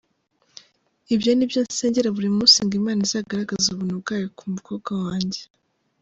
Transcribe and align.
Ibyo 1.13 1.31
ni 1.33 1.45
byo 1.49 1.59
nsengera 1.65 2.09
buri 2.15 2.29
munsi 2.37 2.57
ngo 2.63 2.73
Imana 2.79 3.01
izagargaze 3.07 3.67
Ubuntu 3.69 3.95
bwayo 4.01 4.27
ku 4.37 4.43
mukobwa 4.53 4.91
wanjye. 5.05 5.41